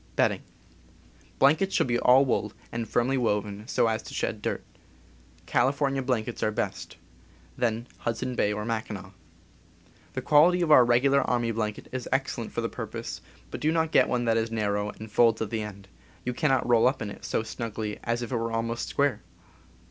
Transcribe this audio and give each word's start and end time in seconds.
Blankets 1.37 1.75
should 1.75 1.85
be 1.85 1.99
all 1.99 2.25
wool, 2.25 2.53
and 2.71 2.89
firmly 2.89 3.19
woven, 3.19 3.67
so 3.67 3.85
as 3.85 4.01
to 4.01 4.15
shed 4.15 4.41
dirt. 4.41 4.63
California 5.45 6.01
blankets 6.01 6.41
are 6.41 6.49
best, 6.49 6.97
then... 7.55 7.85
Hudson 7.99 8.33
Bay 8.33 8.51
or 8.51 8.65
Mackinaw. 8.65 9.11
The 10.13 10.23
qual 10.23 10.49
ity 10.49 10.63
of 10.63 10.71
our 10.71 10.83
regular 10.83 11.21
army 11.21 11.51
blanket 11.51 11.87
is 11.91 12.09
ex 12.11 12.35
cellent 12.35 12.49
for 12.49 12.61
the 12.61 12.67
purpose, 12.67 13.21
but 13.51 13.61
do 13.61 13.71
not 13.71 13.91
get 13.91 14.09
one 14.09 14.25
that 14.25 14.37
is 14.37 14.49
nar 14.49 14.71
row 14.73 14.89
and 14.89 15.11
folds 15.11 15.39
at 15.39 15.51
the 15.51 15.61
end— 15.61 15.87
you 16.25 16.33
cannot 16.33 16.67
roll 16.67 16.87
up 16.87 17.03
in 17.03 17.11
it 17.11 17.23
so 17.23 17.43
snugly 17.43 17.99
as 18.03 18.23
if 18.23 18.31
it 18.31 18.37
were 18.37 18.51
almost 18.51 18.87
square. 18.89 19.21